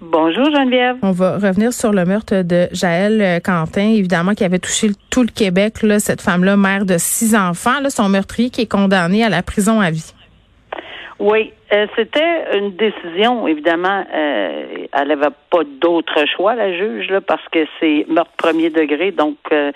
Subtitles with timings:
[0.00, 0.96] Bonjour, Geneviève.
[1.02, 5.22] On va revenir sur le meurtre de Jaël euh, Quentin, évidemment, qui avait touché tout
[5.22, 5.82] le Québec.
[5.82, 9.42] Là, cette femme-là, mère de six enfants, là, son meurtrier qui est condamné à la
[9.42, 10.12] prison à vie.
[11.18, 14.04] Oui, euh, c'était une décision, évidemment.
[14.14, 19.12] euh, elle n'avait pas d'autre choix, la juge, là, parce que c'est meurtre premier degré.
[19.12, 19.72] Donc, euh,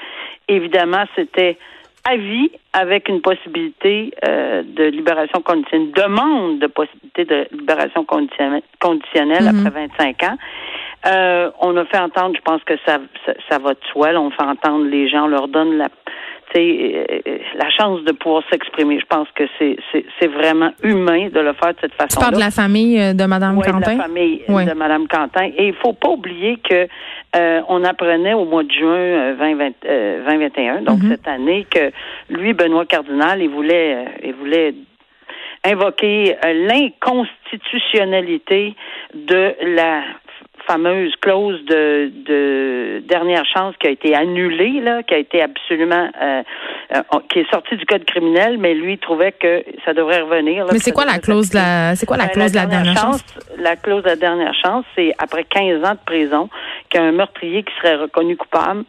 [0.48, 1.56] évidemment, c'était
[2.04, 8.04] à vie avec une possibilité euh, de libération conditionnelle, une demande de possibilité de libération
[8.04, 9.66] conditionnelle, conditionnelle Mhm.
[9.66, 10.36] après 25 ans.
[11.06, 14.12] Euh, on a fait entendre, je pense que ça, ça, ça va de soi.
[14.12, 15.88] là, on fait entendre les gens, on leur donne la,
[16.54, 18.98] la chance de pouvoir s'exprimer.
[19.00, 22.20] Je pense que c'est, c'est, c'est vraiment humain de le faire de cette Tu façon.
[22.20, 23.94] parles de la famille euh, de Mme Oui, Quentin?
[23.94, 24.64] de la famille Oui.
[24.66, 25.44] de Mme Quentin.
[25.56, 26.88] Et il faut pas oublier que
[27.36, 31.10] euh, on apprenait au mois de juin euh, 2020, euh, 2021, donc Mhm.
[31.10, 31.90] cette année, que
[32.28, 34.74] lui, Benoît Cardinal, il voulait, euh, il voulait
[35.64, 38.74] invoquer euh, l'inconstitutionnalité
[39.14, 40.02] de la
[40.70, 46.08] fameuse clause de, de dernière chance qui a été annulée, là, qui a été absolument,
[46.22, 46.42] euh,
[46.94, 50.64] euh, qui est sortie du code criminel, mais lui trouvait que ça devrait revenir.
[50.64, 52.66] là, Mais c'est quoi la devrait clause de la, c'est quoi la clause de la
[52.66, 53.24] dernière chance?
[53.58, 56.48] La clause de la dernière chance, c'est après 15 ans de prison
[56.88, 58.84] qu'un meurtrier qui serait reconnu coupable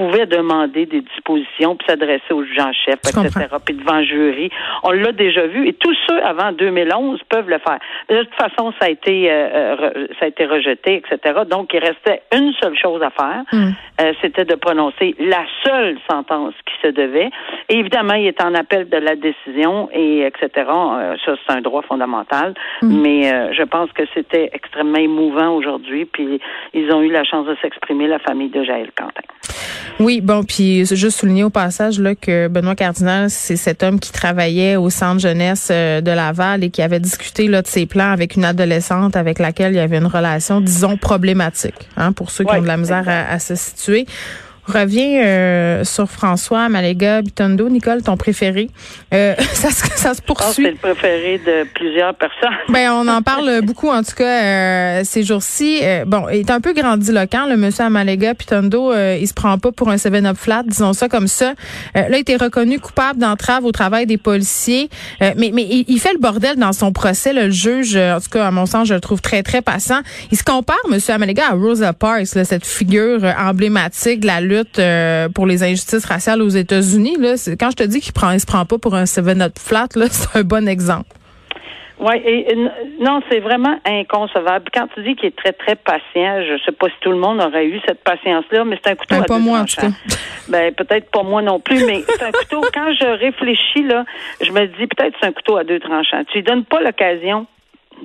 [0.00, 4.48] pouvait demander des dispositions puis s'adresser au juge en chef, etc., puis devant jury.
[4.82, 7.78] On l'a déjà vu et tous ceux avant 2011 peuvent le faire.
[8.08, 11.40] Mais de toute façon, ça a été euh, euh, re- ça a été rejeté, etc.
[11.50, 13.70] Donc, il restait une seule chose à faire, Hmm.
[14.00, 17.30] euh, c'était de prononcer la seule sentence qui se devait.
[17.68, 20.48] Et évidemment, il est en appel de la décision et etc.
[21.24, 22.54] Ça, c'est un droit fondamental.
[22.82, 23.02] Hmm.
[23.02, 26.04] Mais euh, je pense que c'était extrêmement émouvant aujourd'hui.
[26.06, 26.40] Puis
[26.74, 29.26] ils ont eu la chance de s'exprimer, la famille de Jaël Quentin.
[29.98, 34.12] Oui, bon, puis juste souligner au passage là, que Benoît Cardinal, c'est cet homme qui
[34.12, 38.10] travaillait au centre jeunesse euh, de Laval et qui avait discuté là, de ses plans
[38.10, 42.44] avec une adolescente avec laquelle il y avait une relation, disons, problématique, hein, pour ceux
[42.44, 44.06] qui Ouais, ont de la misère à, à se situer.
[44.70, 47.68] Revient euh, sur François Maléga Bitondo.
[47.68, 48.70] Nicole, ton préféré.
[49.12, 50.64] Euh, ça, se- ça se que c'est poursuit.
[50.70, 52.56] le préféré de plusieurs personnes.
[52.68, 55.80] Ben, on en parle beaucoup, en tout cas, euh, ces jours-ci.
[55.82, 58.92] Euh, bon, il est un peu grandiloquent, le monsieur Amalega Pitondo.
[58.94, 61.54] Il se prend pas pour un 7-up flat, disons ça comme ça.
[61.94, 64.88] Là, il été reconnu coupable d'entrave au travail des policiers.
[65.20, 67.32] Mais mais il, il fait le bordel dans son procès.
[67.32, 67.46] là.
[67.46, 70.00] le juge, en tout cas, à mon sens, je le trouve très, très passant.
[70.30, 74.59] Il se compare, monsieur Amalega, à Rosa Parks, là, cette figure emblématique de la lutte
[74.78, 77.16] euh, pour les injustices raciales aux États-Unis.
[77.18, 79.88] Là, quand je te dis qu'il prend, il se prend pas pour un 7-up flat,
[79.96, 81.08] là, c'est un bon exemple.
[82.00, 82.56] Oui, et,
[82.98, 84.70] non, c'est vraiment inconcevable.
[84.72, 87.42] Quand tu dis qu'il est très, très patient, je sais pas si tout le monde
[87.42, 89.80] aurait eu cette patience-là, mais c'est un couteau Ben, à pas deux moi, en tout
[89.80, 89.88] cas.
[90.48, 94.04] Ben, peut-être pas moi non plus, mais c'est un couteau, quand je réfléchis, là,
[94.40, 96.24] je me dis, peut-être c'est un couteau à deux tranchants.
[96.32, 97.46] Tu lui donnes pas l'occasion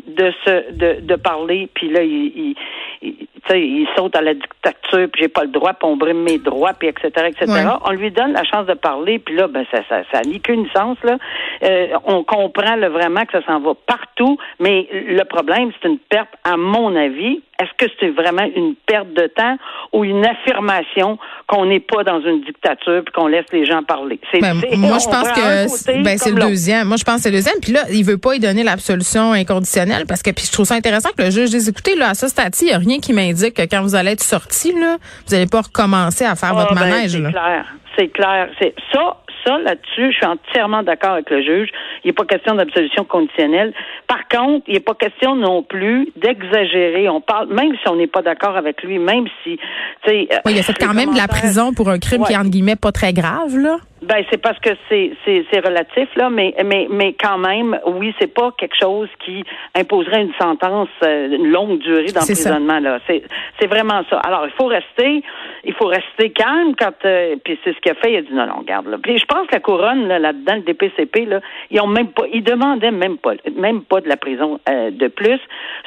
[0.07, 2.55] de se, de, de parler, puis là, il,
[3.01, 3.15] il,
[3.49, 6.73] il- saute à la dictature, puis j'ai pas le droit, puis on brime mes droits,
[6.73, 7.45] puis etc., etc.
[7.47, 7.63] Ouais.
[7.85, 10.67] On lui donne la chance de parler, puis là, ben ça, ça, ça n'a qu'une
[10.75, 11.17] sens là.
[11.63, 15.99] Euh, on comprend là, vraiment que ça s'en va partout, mais le problème, c'est une
[15.99, 17.41] perte, à mon avis.
[17.61, 19.57] Est-ce que c'est vraiment une perte de temps
[19.93, 21.17] ou une affirmation
[21.47, 24.19] qu'on n'est pas dans une dictature puis qu'on laisse les gens parler?
[24.31, 26.87] C'est, Ben, moi, je pense que ben, c'est comme le deuxième.
[26.87, 27.59] Moi, je pense que c'est le deuxième.
[27.61, 30.75] Puis là, il veut pas y donner l'absolution inconditionnelle parce que puis je trouve ça
[30.75, 33.13] intéressant que le juge dise écoutez, là, à ce stade-ci, il n'y a rien qui
[33.13, 36.61] m'indique que quand vous allez être sorti, là, vous n'allez pas recommencer à faire Ah,
[36.63, 37.11] votre ben, manège.
[37.13, 37.65] c'est clair.
[37.97, 38.49] C'est clair.
[38.59, 41.69] C'est ça, ça là-dessus, je suis entièrement d'accord avec le juge.
[42.03, 43.73] Il n'est pas question d'absolution conditionnelle.
[44.07, 47.09] Par contre, il n'est pas question non plus d'exagérer.
[47.09, 50.27] On parle, même si on n'est pas d'accord avec lui, même si, tu sais.
[50.31, 52.33] euh, Oui, il a fait les quand même de la prison pour un crime qui
[52.33, 53.77] est entre guillemets pas très grave, là.
[54.07, 58.51] Ben c'est parce que c'est relatif là, mais mais mais quand même, oui, c'est pas
[58.57, 59.43] quelque chose qui
[59.75, 62.99] imposerait une sentence euh, une longue durée d'emprisonnement là.
[63.07, 63.23] C'est
[63.59, 64.17] c'est vraiment ça.
[64.19, 65.23] Alors il faut rester
[65.63, 68.11] il faut rester calme quand euh, puis c'est ce qu'il a fait.
[68.13, 68.97] Il a dit non non regarde là.
[69.01, 71.39] Puis je pense que la couronne là là-dedans le DPCP là,
[71.71, 75.07] ils ont même pas ils demandaient même pas même pas de la prison euh, de
[75.07, 75.39] plus.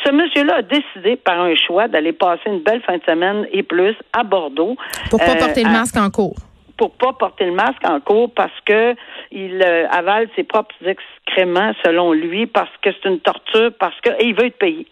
[0.04, 3.46] Ce monsieur là a décidé par un choix d'aller passer une belle fin de semaine
[3.52, 4.76] et plus à Bordeaux
[5.10, 6.36] Pour pas Euh, porter le à- masque en cours.
[6.78, 8.94] Pour pas porter le masque en cours parce que
[9.30, 14.10] il euh, avale ses propres excréments selon lui parce que c'est une torture parce que
[14.22, 14.86] il veut être payé.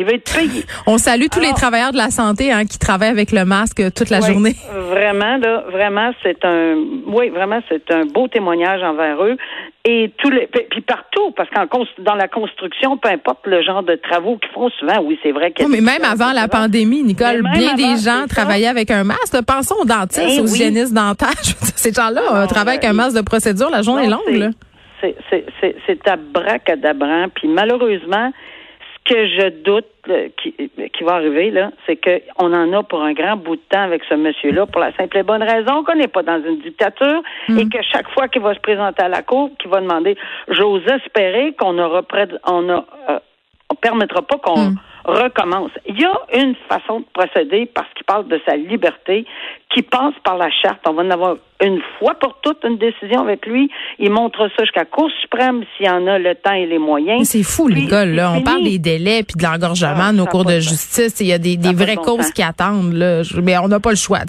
[0.00, 0.64] Il va être payé.
[0.86, 4.08] On salue tous les travailleurs de la santé hein, qui travaillent avec le masque toute
[4.08, 4.56] la journée.
[4.72, 6.74] Vraiment, là, vraiment, c'est un,
[7.06, 9.36] oui, vraiment, c'est un beau témoignage envers eux.
[9.84, 11.66] Et tous les, puis partout, parce qu'en
[11.98, 15.52] dans la construction, peu importe le genre de travaux qu'ils font souvent, oui, c'est vrai.
[15.58, 19.36] Oui, mais même avant la pandémie, Nicole, bien des gens travaillaient avec un masque.
[19.46, 21.30] Pensons aux dentistes, eh aux hygiénistes dentaires.
[21.76, 23.68] Ces gens-là ah travaillent avec un masque de procédure.
[23.68, 24.30] La journée est longue.
[24.30, 24.48] Là
[25.00, 27.26] c'est abracadabrant.
[27.34, 28.32] Puis malheureusement,
[29.10, 29.86] que je doute
[30.40, 33.82] qui, qui, va arriver, là, c'est qu'on en a pour un grand bout de temps
[33.82, 37.20] avec ce monsieur-là, pour la simple et bonne raison qu'on n'est pas dans une dictature
[37.48, 37.58] mm.
[37.58, 40.16] et que chaque fois qu'il va se présenter à la cour, qu'il va demander,
[40.48, 43.18] j'ose espérer qu'on aura près on a, euh,
[43.68, 44.76] on permettra pas qu'on mm.
[45.10, 45.70] Recommence.
[45.86, 49.24] Il y a une façon de procéder parce qu'il parle de sa liberté
[49.72, 50.80] qui passe par la charte.
[50.86, 53.70] On va en avoir une fois pour toutes une décision avec lui.
[53.98, 56.78] Il montre ça jusqu'à la Cour suprême s'il y en a le temps et les
[56.78, 57.28] moyens.
[57.28, 58.32] C'est fou, les gars, là.
[58.34, 61.20] On parle des délais puis de l'engorgement ah, nos cours de justice.
[61.20, 63.22] Il y a des, des vraies causes qui attendent, là.
[63.42, 64.20] Mais on n'a pas le choix.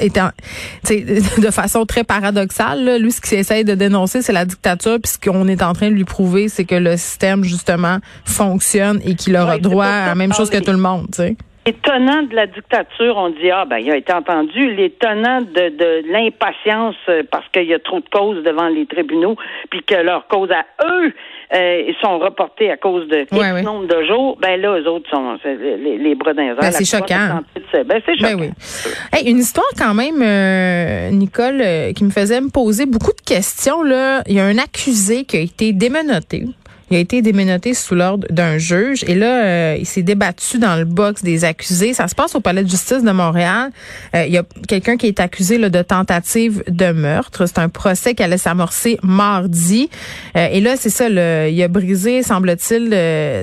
[0.00, 0.30] Étant,
[0.88, 4.98] de façon très paradoxale, là, lui, ce qu'il essaye de dénoncer, c'est la dictature.
[5.02, 9.00] Puis ce qu'on est en train de lui prouver, c'est que le système, justement, fonctionne
[9.04, 11.36] et qu'il aura droit à même chose que tout le monde, tu sais.
[11.66, 14.74] L'étonnant de la dictature, on dit ah ben il a été entendu.
[14.74, 19.36] L'étonnant de, de l'impatience euh, parce qu'il y a trop de causes devant les tribunaux,
[19.70, 21.12] puis que leurs causes à eux
[21.54, 24.38] euh, sont reportées à cause de ouais, nombre de jours.
[24.40, 27.42] Ben là, eux autres sont les, les bras d'un ben, c'est choquant.
[27.72, 28.40] Ben, c'est choquant.
[28.40, 29.30] oui.
[29.30, 31.62] une histoire quand même, euh, Nicole,
[31.94, 34.22] qui me faisait me poser beaucoup de questions là.
[34.26, 36.46] Il y a un accusé qui a été démenotté
[36.90, 40.76] il a été déménoté sous l'ordre d'un juge et là, euh, il s'est débattu dans
[40.76, 41.94] le box des accusés.
[41.94, 43.70] Ça se passe au palais de justice de Montréal.
[44.16, 47.46] Euh, il y a quelqu'un qui est accusé de tentative de meurtre.
[47.46, 49.88] C'est un procès qui allait s'amorcer mardi.
[50.36, 52.90] Euh, et là, c'est ça, il a brisé, semble-t-il,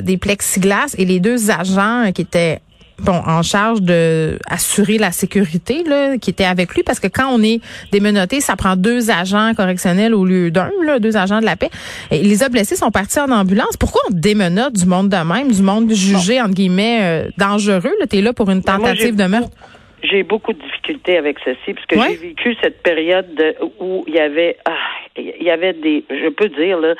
[0.04, 2.60] des plexiglas et les deux agents qui étaient
[3.00, 7.28] bon, en charge de assurer la sécurité là, qui était avec lui parce que quand
[7.30, 7.62] on est
[7.92, 11.70] démenotté, ça prend deux agents correctionnels au lieu d'un, deux agents de la paix.
[12.12, 13.78] Et les a blessés sont partis en ambulance.
[13.78, 17.94] Pourquoi on démenote du monde de même, du monde jugé entre guillemets euh, dangereux?
[18.00, 19.50] Là, tu es là pour une tentative de meurtre
[20.04, 24.20] j'ai beaucoup de difficultés avec ceci parce que j'ai vécu cette période où il y
[24.20, 24.72] avait ah,
[25.18, 26.96] il y avait des je peux dire là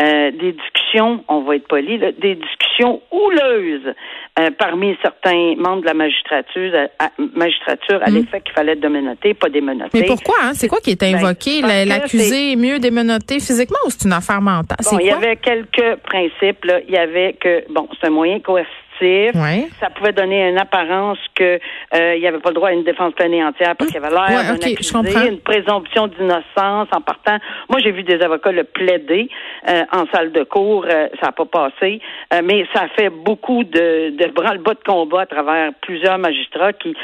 [0.00, 3.94] euh, des discussions on va être poli là, des discussions houleuses
[4.38, 8.14] euh, parmi certains membres de la magistrature à, magistrature à hmm.
[8.14, 10.52] l'effet qu'il fallait démenoter pas démenoter mais pourquoi hein?
[10.54, 11.62] c'est quoi qui est invoqué?
[11.62, 14.78] ben, l'accusé est mieux démenoté physiquement ou c'est une affaire mentale?
[14.90, 16.80] Bon, il y avait quelques principes là.
[16.86, 18.81] Il y avait que bon c'est un moyen coercitif
[19.80, 21.58] ça pouvait donner une apparence que
[21.94, 24.00] euh, il n'y avait pas le droit à une défense pleine et entière parce qu'il
[24.00, 27.38] y avait l'air ouais, une présomption d'innocence en partant.
[27.68, 29.28] Moi, j'ai vu des avocats le plaider
[29.68, 32.00] euh, en salle de cours, euh, ça n'a pas passé,
[32.44, 36.94] mais ça fait beaucoup de, de branle-bas de combat à travers plusieurs magistrats qui,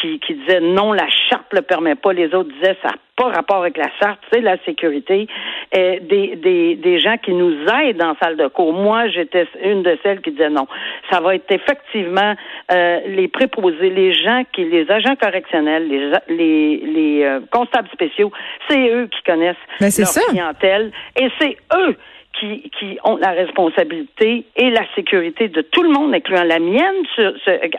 [0.00, 3.58] qui qui disaient non, la charte le permet pas, les autres disaient ça pas rapport
[3.58, 5.28] avec la charte, c'est la sécurité.
[5.76, 8.72] Euh, des, des, des gens qui nous aident en salle de cours.
[8.72, 10.68] Moi, j'étais une de celles qui disait non.
[11.10, 12.34] Ça va être effectivement
[12.70, 18.30] euh, les préposés, les gens qui, les agents correctionnels, les, les, les euh, constables spéciaux,
[18.68, 21.96] c'est eux qui connaissent ben, leur clientèle et c'est eux
[22.38, 27.04] qui, qui ont la responsabilité et la sécurité de tout le monde, incluant la mienne,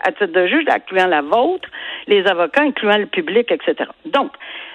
[0.02, 1.68] à titre de juge, incluant la vôtre,
[2.08, 3.88] les avocats, incluant le public, etc.
[4.04, 4.32] Donc,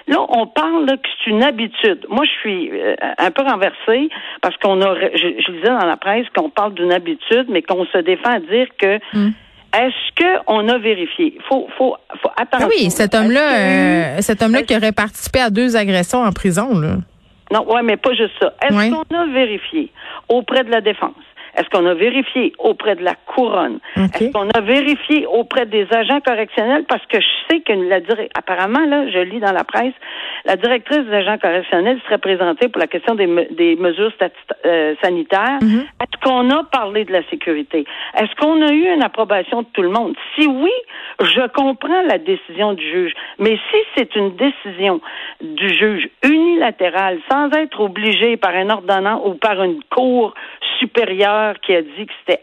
[0.08, 2.06] Là, on parle que c'est une habitude.
[2.08, 4.08] Moi, je suis euh, un peu renversée
[4.40, 7.84] parce qu'on a, je, je disais dans la presse qu'on parle d'une habitude, mais qu'on
[7.86, 9.32] se défend à dire que hmm.
[9.74, 11.38] Est-ce qu'on a vérifié?
[11.48, 12.64] Faut, faut, faut attendre.
[12.64, 16.78] Ah oui, cet homme-là, euh, cet homme-là qui aurait participé à deux agressions en prison,
[16.78, 16.96] là.
[17.50, 18.54] Non, ouais, mais pas juste ça.
[18.62, 19.90] Est-ce qu'on a vérifié
[20.28, 21.14] auprès de la défense?
[21.56, 23.78] Est-ce qu'on a vérifié auprès de la couronne?
[23.96, 26.84] Est-ce qu'on a vérifié auprès des agents correctionnels?
[26.88, 28.00] Parce que je sais que la
[28.34, 29.94] apparemment, là, je lis dans la presse,
[30.44, 34.12] la directrice des agents correctionnels serait présentée pour la question des, des mesures
[34.66, 35.58] euh, sanitaires.
[35.60, 35.80] Mm-hmm.
[35.80, 37.84] Est-ce qu'on a parlé de la sécurité?
[38.18, 40.14] Est-ce qu'on a eu une approbation de tout le monde?
[40.36, 40.72] Si oui,
[41.20, 43.12] je comprends la décision du juge.
[43.38, 45.00] Mais si c'est une décision
[45.40, 50.34] du juge unilatérale, sans être obligé par un ordonnant ou par une cour
[50.78, 52.42] supérieure qui a dit que c'était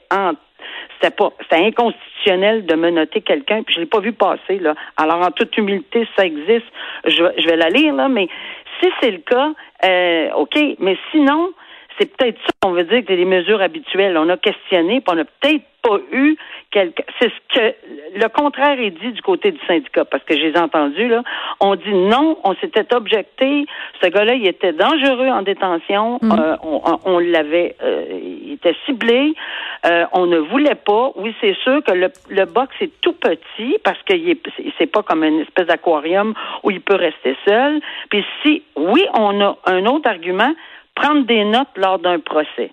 [0.96, 5.22] c'était pas c'était inconstitutionnel de menoter quelqu'un puis je l'ai pas vu passer là alors
[5.26, 6.66] en toute humilité ça existe
[7.06, 8.28] je, je vais la lire là mais
[8.82, 9.52] si c'est le cas
[9.86, 11.52] euh, ok mais sinon
[12.00, 14.18] c'est peut-être ça qu'on veut dire que c'est des mesures habituelles.
[14.18, 16.36] On a questionné, puis on n'a peut-être pas eu
[16.72, 17.04] quelque.
[17.20, 17.76] C'est ce que
[18.16, 21.24] le contraire est dit du côté du syndicat, parce que j'ai entendu là.
[21.60, 23.66] On dit non, on s'était objecté.
[24.02, 26.20] Ce gars-là, il était dangereux en détention.
[26.22, 26.32] Mm.
[26.32, 29.34] Euh, on, on l'avait, euh, il était ciblé.
[29.86, 31.12] Euh, on ne voulait pas.
[31.16, 34.14] Oui, c'est sûr que le, le box est tout petit parce que
[34.78, 37.80] c'est pas comme une espèce d'aquarium où il peut rester seul.
[38.10, 40.54] Puis si, oui, on a un autre argument
[41.00, 42.72] prendre des notes lors d'un procès.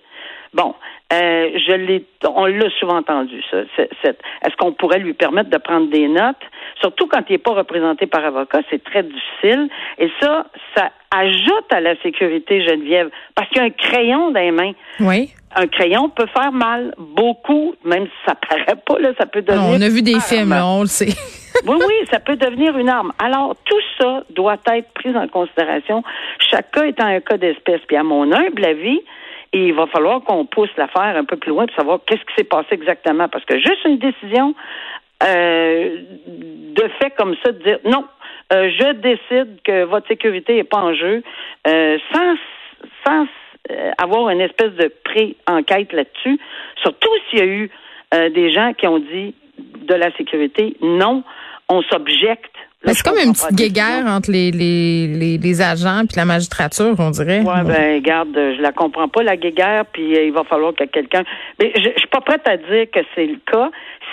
[0.53, 0.75] Bon,
[1.13, 3.41] euh, je l'ai, on l'a souvent entendu.
[3.49, 6.43] Ça, est-ce qu'on pourrait lui permettre de prendre des notes,
[6.81, 9.69] surtout quand il n'est pas représenté par avocat, c'est très difficile.
[9.99, 14.39] Et ça, ça ajoute à la sécurité, Geneviève, parce qu'il y a un crayon dans
[14.39, 14.73] les mains.
[14.99, 15.31] Oui.
[15.55, 19.63] Un crayon peut faire mal, beaucoup, même si ça paraît pas là, ça peut devenir.
[19.65, 21.15] on a vu des films, on le sait.
[21.65, 23.13] Oui, oui, ça peut devenir une arme.
[23.19, 26.03] Alors, tout ça doit être pris en considération.
[26.39, 27.81] Chaque cas étant un cas d'espèce.
[27.87, 29.01] Puis à mon humble avis,
[29.53, 32.43] il va falloir qu'on pousse l'affaire un peu plus loin pour savoir qu'est-ce qui s'est
[32.43, 33.27] passé exactement.
[33.27, 34.53] Parce que juste une décision
[35.23, 35.97] euh,
[36.27, 38.05] de fait comme ça, de dire non,
[38.53, 41.23] euh, je décide que votre sécurité n'est pas en jeu,
[41.67, 42.35] euh, sans,
[43.05, 43.27] sans
[43.97, 46.39] avoir une espèce de pré-enquête là-dessus,
[46.81, 47.69] surtout s'il y a eu
[48.29, 51.23] des gens qui ont dit de la sécurité, non,
[51.69, 52.55] on s'objecte
[52.85, 57.09] c'est comme une petite guéguerre entre les, les, les, les agents puis la magistrature, on
[57.09, 57.41] dirait.
[57.41, 60.83] Ouais, ben garde, je la comprends pas la guéguerre, puis euh, il va falloir que
[60.85, 61.23] quelqu'un.
[61.59, 63.69] Mais je, je suis pas prête à dire que c'est le cas.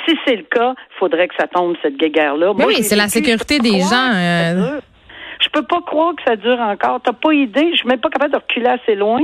[0.07, 2.53] Si c'est le cas, il faudrait que ça tombe cette guéguerre là.
[2.53, 4.13] oui, c'est la sécurité des gens.
[4.15, 4.81] Euh...
[5.41, 7.01] Je peux pas croire que ça dure encore.
[7.03, 7.71] T'as pas idée.
[7.73, 9.21] Je suis même pas capable de reculer assez loin.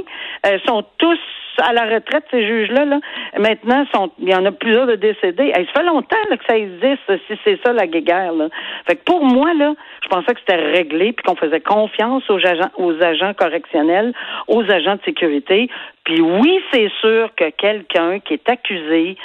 [0.47, 1.19] Euh, ils sont tous
[1.59, 3.01] à la retraite, ces juges-là, là,
[3.39, 5.53] maintenant, sont, il y en a plusieurs de décédés.
[5.55, 8.33] ça fait longtemps que ça existe, si c'est ça la guerre.
[8.33, 8.49] Là.
[8.87, 12.39] Fait que pour moi, là, je pensais que c'était réglé, puis qu'on faisait confiance aux
[12.47, 14.13] agents, aux agents correctionnels,
[14.49, 15.69] aux agents de sécurité.
[16.05, 19.17] Puis oui, c'est sûr que quelqu'un qui est accusé,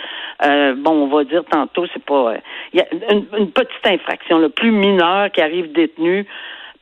[0.43, 2.37] euh, bon, on va dire tantôt, c'est pas, euh,
[2.73, 6.27] il y a une, petite infraction, le plus mineure qui arrive détenu,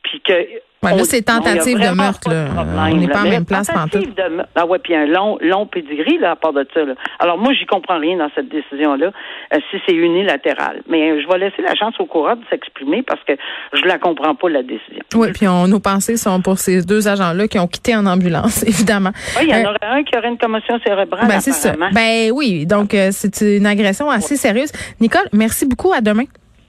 [0.04, 2.30] puis que Ouais, là, c'est tentative de meurtre.
[2.30, 2.46] Là.
[2.92, 4.50] on n'est pas en même place tentative de meurtre.
[4.54, 6.84] Ah ouais, puis un long, long pédigree là, à part de ça.
[6.84, 6.94] Là.
[7.18, 10.82] Alors moi, j'y comprends rien dans cette décision-là, euh, si c'est unilatéral.
[10.88, 13.32] Mais euh, je vais laisser la chance au courant de s'exprimer parce que
[13.72, 15.02] je la comprends pas la décision.
[15.14, 18.62] Oui, puis on, nos pensées sont pour ces deux agents-là qui ont quitté en ambulance,
[18.66, 19.12] évidemment.
[19.38, 21.26] Oui, il y en euh, aurait un qui aurait une commotion cérébrale.
[21.26, 21.72] Ben c'est ça.
[21.92, 24.72] Ben oui, donc c'est une agression assez sérieuse.
[25.00, 25.92] Nicole, merci beaucoup.
[25.92, 26.24] À demain.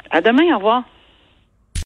[0.10, 0.54] À demain.
[0.54, 0.84] Au revoir.